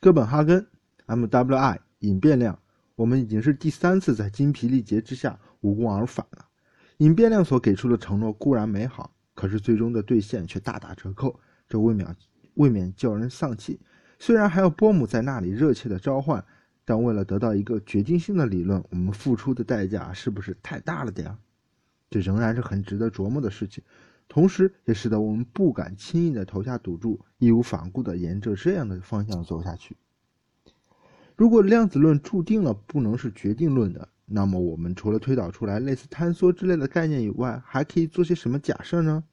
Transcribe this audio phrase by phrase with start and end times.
[0.00, 0.64] 哥本哈根
[1.08, 2.56] MWI 隐变量，
[2.94, 6.46] 我们已经是第三次在精疲力竭之下无功而返了。
[6.98, 12.14] 隐变量所给出的承诺固然美好，可是最终的兑现却大打折扣，这未免
[12.54, 13.80] 未免叫人丧气。
[14.20, 16.44] 虽然还有波姆在那里热切的召唤，
[16.84, 21.36] 但为了得到一个决定性的理论，我们付出的代价是不是太大了点？
[22.08, 23.82] 这仍然是很值得琢磨的事情。
[24.28, 29.96] 同时，也使得我们不敢轻易的投下赌注，义无反顾的沿着这样的方向走下去。
[31.34, 39.24] 如果量子论注定了不能是决定论的，那么我们除了推导出来类似坍缩之类的概念以外，还可以做些什么假设呢？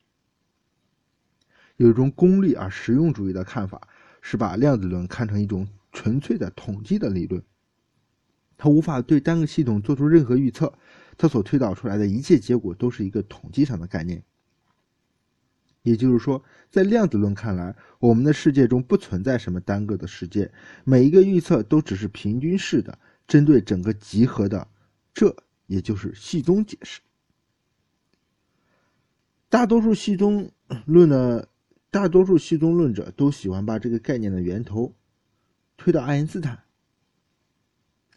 [1.75, 3.89] 有一种功利而实用主义的看法，
[4.21, 7.43] 是把量子论看成一种纯粹的统计的理论，
[8.55, 10.73] 它无法对单个系统做出任何预测，
[11.17, 14.23] 它所推导出来的一切结果都是一个统计上的概念。
[15.85, 20.51] 也就是说，在量子论看来，我们的世界中不存在什么单个的世界，
[20.83, 24.67] 每一个预测都只是平均式的，针对整个集合的。
[25.13, 25.33] 这
[25.67, 27.01] 也就是系宗解释。
[29.47, 30.51] 大多数系宗
[30.85, 31.47] 论的
[31.91, 34.93] 大多数系宗论者都喜欢把这个概念的源头
[35.77, 36.63] 推到爱因斯坦。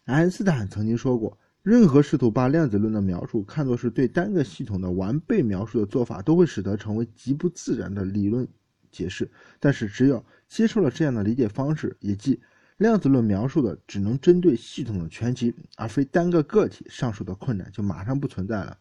[0.05, 1.37] 爱因斯坦曾经说过。
[1.69, 8.47] 任何试图把量子论的描述看作是对单个系统的完备描述的做法，都会使得成为极不自然的理论
[8.89, 9.29] 解释。
[9.59, 12.41] 但是，只有接受了这样的理解方式，也即
[12.77, 18.75] 量子论描述的只能针对系统的全集，而非单个个体，上述的困难就马上不存在了。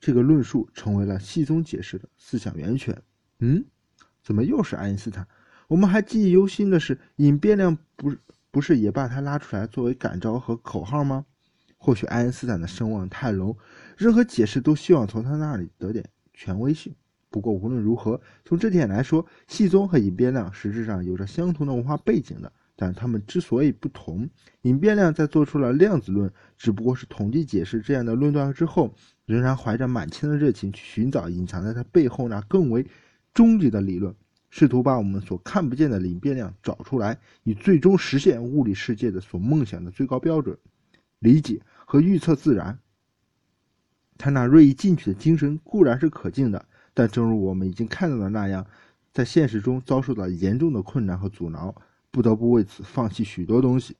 [0.00, 2.98] 这个论述成为了系宗解释的思想源泉。
[3.40, 3.62] 嗯，
[4.24, 5.28] 怎么又是爱因斯坦？
[5.68, 8.16] 我们还记忆犹新的是，隐变量不
[8.50, 11.26] 不是也把它拉出来作为感召和口号吗？
[11.82, 13.56] 或许爱因斯坦的声望太隆，
[13.96, 16.94] 任何解释都希望从他那里得点权威性。
[17.28, 22.52] 不过无论如何，从这点来说，细宗和隐变量实质上有着相同的文化背景的。
[22.76, 24.28] 但他们之所以不同，
[24.62, 28.94] 隐变量在做出了量子论只不过是统计解释这样的论断之后，
[29.26, 32.86] 仍然怀着满腔的热情去寻找隐藏在它背后那更为
[33.34, 34.14] 终极的理论，
[34.50, 40.56] 试图把我们所看不见的隐变量找出来，以最终实现物理世界的所梦想的最高标准——
[41.22, 41.62] 理解。
[41.84, 42.78] 和预测自然，
[44.16, 48.66] 他那锐意进取的精神固然是可敬的，但正如我们已经看到的那样，
[49.12, 51.74] 在现实中遭受到严重的困难和阻挠，
[52.10, 53.94] 不得不为此放弃许多东西。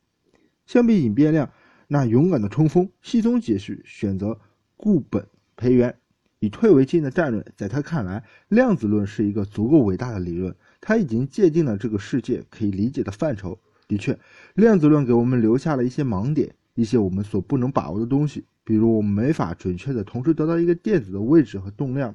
[0.64, 1.50] 相比隐变量
[1.86, 4.40] 那勇敢的冲锋，西宗解释选择
[4.78, 5.98] 固本培元，
[6.38, 7.44] 以退为进的战略。
[7.58, 13.58] 在他看来，量子论是一个足够伟大的理论，他已经界定了这个世界可以理解的范畴。
[13.86, 14.18] 的确，
[14.54, 16.54] 量子论给我们留下了一些盲点。
[16.74, 22.14] 一些我们所不能把握的东西，比如我们没法准确的同时得到一个电子的位置和动量，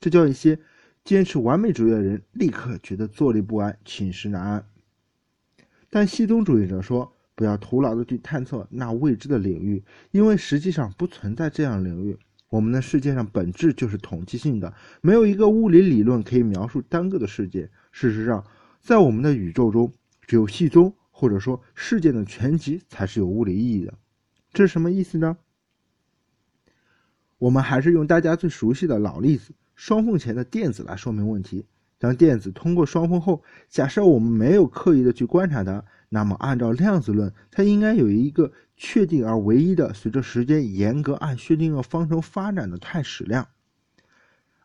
[0.00, 0.58] 这叫一些
[1.04, 4.64] 坚持完美主义的人立刻觉得坐立不安、寝食难安。
[5.90, 12.16] 但系宗主义者说，不要徒劳的去探测那未知的领域，因为实际上不存在这样领域。
[12.50, 17.70] 我们的世界上本质就是统计性的，没有一个物理理论可以描述单个的世界。
[17.90, 18.44] 事实上，
[18.80, 19.92] 在我们的宇宙中，
[20.26, 20.94] 只有系宗。
[21.22, 23.94] 或者说，事件的全集才是有物理意义的，
[24.52, 25.36] 这是什么意思呢？
[27.38, 31.64] 我们还是用大家最熟悉的老例子——双缝前的电子来说明问题。
[31.96, 43.46] 当电子通过双缝后，假设我们没有刻意的去观察它，那么按照量子论，它应该有一个确定而唯一的、随着时间严格按薛定谔方程发展的态矢量。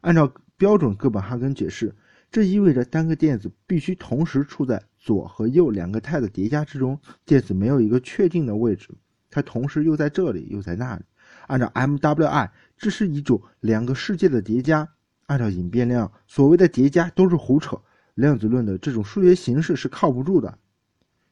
[0.01, 1.93] 按照标准哥本哈根解释，
[2.37, 4.83] 这意味着单个电子必须同时处在。
[4.99, 8.89] 左和右两个态的叠加之中，电子没有一个确定的位置，
[9.31, 11.01] 它同时又在这里又在那里。
[11.47, 14.87] 按照 MWI，这是一种两个世界的叠加。
[15.25, 17.75] 按照隐变量，所谓的叠加都是胡扯。
[18.13, 20.59] 量子论的这种数学形式是靠不住的。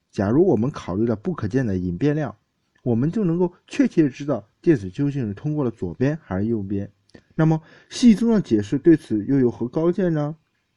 [0.10, 2.36] 假如我们考虑了不可见的隐变量，
[2.82, 6.92] 我们就能够确切的知道电子究竟是通过了左边还是右边。
[7.36, 7.62] 那么
[7.92, 10.36] 细宗的解释对此又有何高见呢？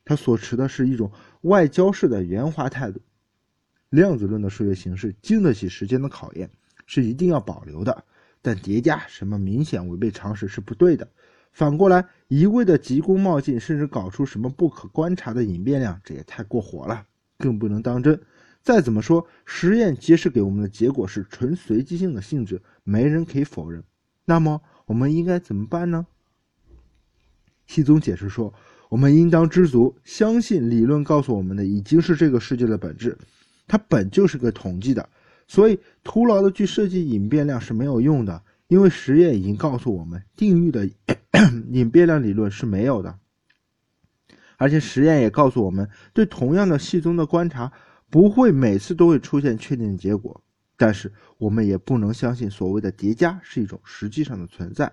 [0.09, 2.99] 他所持的是一种外交式的圆滑态度。
[3.91, 6.51] 量子论的数学形式经得起时间的考验，
[6.87, 8.05] 是一定要保留的。
[8.41, 11.07] 但叠加什么明显违背常识是不对的。
[11.53, 17.05] 反过来，一味的急功冒进，甚至搞出什么不可观察的隐变量，这也太过火了，
[17.37, 18.19] 更不能当真。
[18.63, 23.85] 再怎么说，实验揭示给我们的结果是纯随机性的性质，没人可以否认。
[24.25, 26.07] 那么，我们应该怎么办呢？
[27.67, 28.55] 西宗解释说。
[28.89, 33.17] 我们应当知足，相信理论告诉我们的已经是这个世界的本质，
[33.67, 35.09] 它本就是个统计的，
[35.47, 40.89] 所以徒劳的去设计隐变量是没有用的，因为实验已经告诉我们，定域的
[41.71, 43.19] 隐变量理论是没有的，
[44.57, 47.71] 而且实验也告诉我们，对同样的系宗的观察，
[48.11, 50.43] 不会每次都会出现确定的结果。
[50.79, 54.93] 但是我们也不能相信所谓的叠加是一种实际上的存在。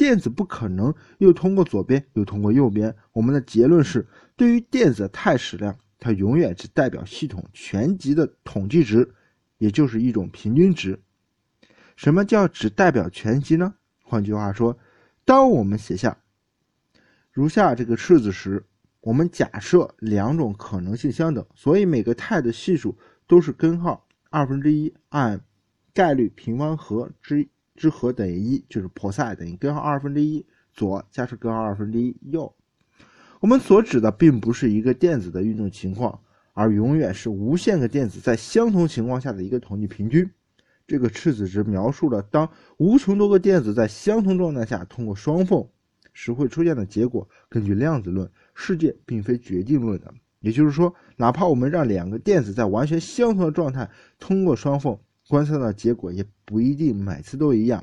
[0.00, 2.96] 电子不可能又通过左边又通过右边。
[3.12, 9.14] 我们的结论是，对于电子的态矢量，它永远只代表系统全集的统计值，
[9.58, 10.98] 也就是一种平均值。
[11.96, 13.74] 什么叫只代表全集呢？
[14.02, 14.78] 换句话说，
[15.26, 16.16] 当我们写下
[17.30, 18.64] 如下这个式子时，
[19.02, 24.08] 我们假设两种可能性相等，所以每个态的系数都是根号。
[24.30, 25.44] 二分之一按
[25.92, 27.46] 概率平方和之
[27.80, 30.44] 之和等于一，就是 psi 等于根号二分之一
[30.74, 32.54] 左加上根号二分之一右。
[33.40, 36.20] 我们所指的并不是一个电子的运动情况，
[36.52, 40.30] 而永远是无限个电子在相同情况下的一个统计平均。
[40.86, 45.66] 这个赤子值描述了当无穷多个电子在相同状态下通过双缝
[46.12, 47.26] 时会出现的结果。
[47.48, 50.12] 根据量子论，世界并非决定论的。
[50.40, 53.88] 也就是说，哪怕我们让两个电子在完全相同的状态
[54.18, 54.98] 通过双缝
[55.30, 57.82] 观测到的结果，也不一定每次都一样，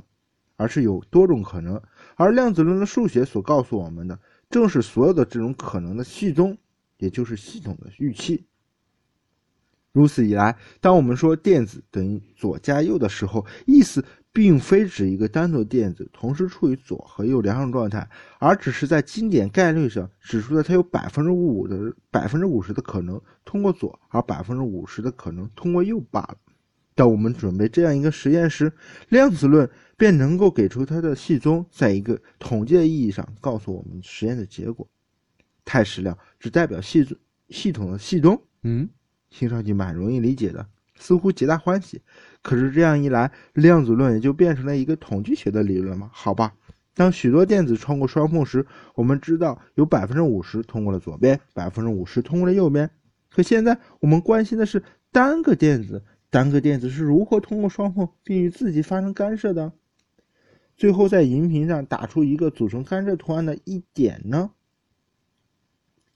[0.57, 1.81] 而是有多种可能。
[2.15, 6.55] 而量子论的数学所告诉我们的，正是所有的这种可能的系宗，
[6.97, 8.45] 也就是系统的预期。
[9.93, 14.03] 如此一来，当我们说电子等于左加右的时候，意思。
[14.33, 18.07] 并非指一个单独电子同时处于左和右两种状态，
[18.37, 26.37] 而只是在经典概率上指出了它有百分之五的百分之五十的可能通过左，而百分之五十的可能通过右罢了。
[26.97, 28.73] 当我们准备这样一个实验时，
[29.09, 34.89] 量子论便能够给出它的系宗，在一个统计的意义上告诉我们实验的结果。
[35.63, 37.07] 态矢量只代表系
[37.49, 38.89] 系统的系宗，嗯，
[39.29, 42.01] 听上去蛮容易理解的，似乎皆大欢喜。
[42.41, 46.09] 可是这样一来，量子论也就变成了一个统计学的理论吗？
[46.11, 46.51] 好吧，
[46.95, 48.65] 当许多电子穿过双缝时，
[48.95, 52.89] 我们知道有百分之五十通过了左边，百分之五十通过了右边。
[53.29, 59.71] 可现在我们关心的是单个电子，单个电子是如何通过双缝并与自己发生干涉的？
[60.75, 64.51] 最后在荧屏上打出一个组成干涉图案的一点呢？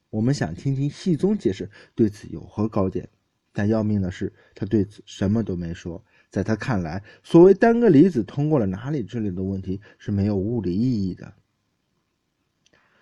[0.10, 3.10] 我们想听听细宗解释对此有何高见，
[3.54, 6.04] 但要命的是，他对此什么都没说。
[6.30, 11.34] 在他看来，所谓单个离子通过了哪里之类的问题是没有物理意义的。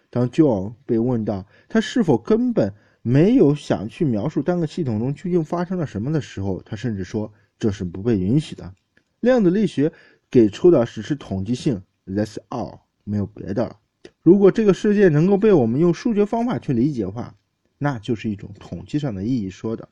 [0.09, 8.73] 当 John 被问到他是否根本没有想去描述单个系统中究竟发生了什么的时候，他甚至说这是不被允许的。
[9.19, 9.91] 量子力学
[10.29, 13.77] 给出的只是统计性，That's all，没有别的了。
[14.21, 17.35] 如果这个世界能够被我们用数学方法去理解的话，
[17.77, 19.87] 那就是一种统计上的意义说的。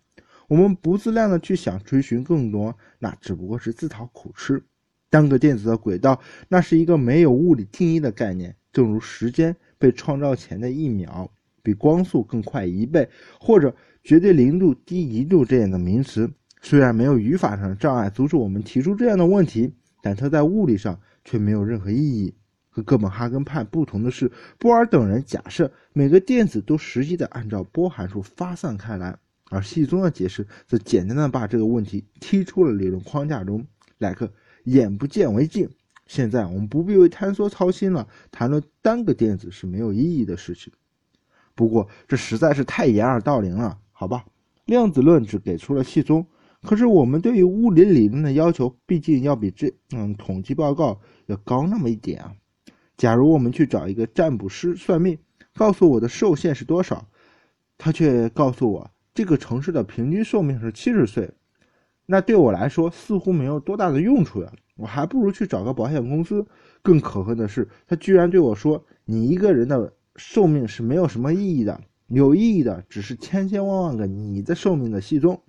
[0.47, 4.63] 我们不自量的去想追寻更多，那只不过是自讨苦吃。
[5.09, 11.31] 单个电子的轨道，那是一个没有物理定义的概念，正如时间被创造前的一秒
[11.67, 13.09] 比光速更快一倍，
[13.41, 16.31] 或者绝对零度低一度这样的名词。
[16.61, 22.33] 虽然没有语法上的障碍阻止我们提出这样的问题，但它在物理上却没有任何意义。
[22.69, 29.17] 和哥本哈根派不同的是，波尔等人假设每个电子都实际的按照波函数发散开来。
[29.49, 33.65] 而系宗的解释则简单的把这个问题踢出了理论框架中，
[33.97, 34.31] 来个
[34.63, 35.69] 眼不见为净。
[36.05, 40.71] 现在我们不必为坍缩操心了，谈论单个电子是没有意义的事情。
[41.57, 44.23] 不过这实在是太掩耳盗铃了，好吧？
[44.65, 46.23] 量子论只给出了系宗，
[46.61, 52.31] 可是我们对于物理理论的要求，毕竟要比这嗯统计报告要高那么一点啊。
[52.95, 55.17] 假如我们去找一个占卜师算命，
[55.55, 57.07] 告诉我的寿限是多少，
[57.77, 58.91] 他却告诉我。
[59.15, 61.31] 这个城市的平均寿命是七十岁，
[62.05, 64.51] 那对我来说似乎没有多大的用处呀。
[64.75, 66.45] 我还不如去找个保险公司。
[66.83, 75.41] 更可恨的是，他居然对我说：“你一个人的寿命是没有什么意义的，有意义的只是千千万万个你的寿命的系中。”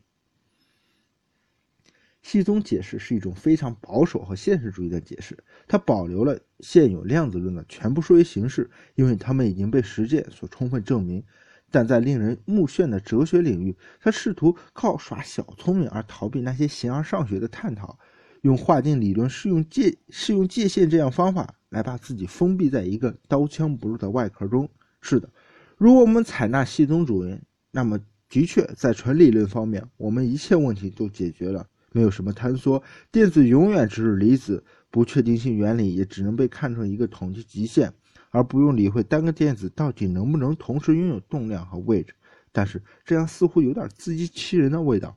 [2.21, 11.25] 系中解释是一种非常保守和现实主义的解释，它保留了现有量子论的全部数学形式，因为它们已经被实践所充分证明。
[11.71, 17.99] 但在令人目眩的哲学领域，他试图靠耍小聪明而逃避那些形而上学的探讨，
[18.41, 24.69] 用划定理论适用界适用界限这样方法来把自己封闭在一个刀枪不入的外壳中。
[25.01, 25.29] 是的，
[25.77, 27.39] 如果我们采纳系统主义，
[27.71, 37.93] 那么的确在纯理论方面，我们一切问题都解决了，没有什么坍缩，电子永远只是离子，不确定性原理也只能被看成一个统计极限。
[38.31, 42.13] 而不用理会单个电子到底能不能同时拥有动量和位置，
[42.53, 45.17] 但是这样似乎有点自欺欺人的味道。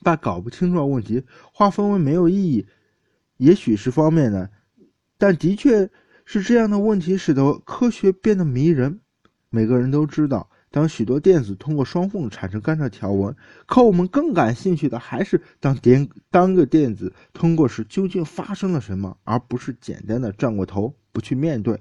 [0.00, 2.68] 把搞不清楚的问题划分为没有意义，
[3.36, 4.48] 也许是方面的，
[5.24, 5.88] 但的确
[6.26, 9.00] 是这样的问题使得科学变得迷人。
[9.48, 21.80] 每个人都知道，当许多电子通过双缝产生干涉条纹，可我们更感兴趣的还是当电当个电子通过时究竟发生了什么，而不是简单的转过头不去面对。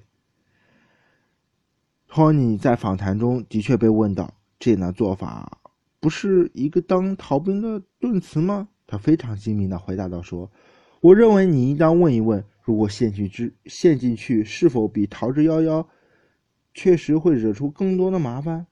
[2.08, 5.60] 托尼在访谈中的确被问到这样的做法
[6.00, 8.70] 不是一个当逃兵的盾词吗？
[8.88, 10.50] 他非常精明地回答道：“说，
[11.02, 15.86] 我认为你应当问一问，如果陷进之陷进去，是否比逃之夭夭，
[16.74, 18.66] 确实会惹出更多的麻烦。”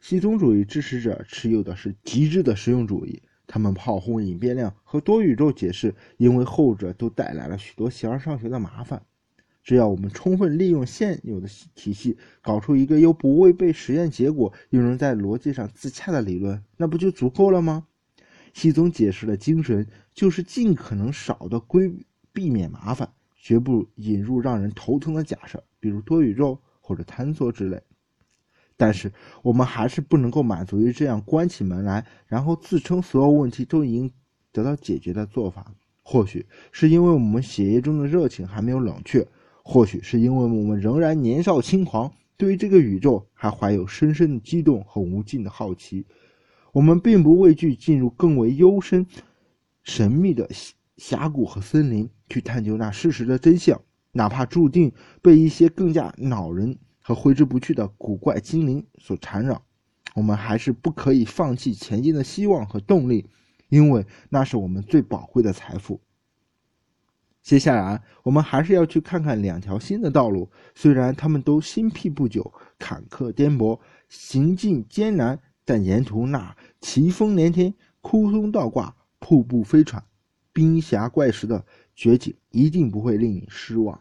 [0.00, 9.02] 系统主义支持者持有的是极致的实用主义，他们炮轰隐变量和多宇宙解释，因为后者都带来了许多形而上学的麻烦。
[9.62, 17.86] 只要我们充分利用现有的体系，搞出一个又不违背实验结果，又能在逻辑上自洽的理论，那不就足够了吗？
[18.54, 21.92] 系统解释的精神就是尽可能少的规
[22.32, 27.82] 避免麻烦，绝不引入让人头疼的假设，比如多宇宙或者坍缩之类。
[28.76, 34.10] 但是我们还是不能够满足于这样关起门来，然后自称所有问题都已经
[34.52, 35.74] 得到解决的做法。
[36.02, 39.26] 或许是因为我们血液中的热情还没有冷却。
[39.62, 46.06] 或许是因为我们仍然年少轻狂，对于这个宇宙还怀有深深的激动和无尽的好奇，
[46.72, 49.06] 我们并不畏惧进入更为幽深、
[49.82, 50.48] 神秘的
[51.00, 53.80] 峡谷和森林，去探究那事实的真相，
[54.12, 54.92] 哪怕注定
[55.22, 59.62] 被一些更加恼人和挥之不去的古怪精灵所缠绕，
[60.14, 63.30] 我们还是不可以放弃前进的希望和动力，
[63.70, 65.98] 因为那是我们最宝贵的财富。
[67.42, 70.50] 接下来，我们还是要去看看两条新的道路。
[70.74, 73.80] 虽然他们都新辟不久，坎坷颠簸，
[74.10, 80.04] 行进艰难，但沿途那奇峰连天、枯松倒挂、瀑布飞喘、
[80.60, 81.64] 冰峡怪石的
[81.96, 83.98] 绝景，一定不会令你失望。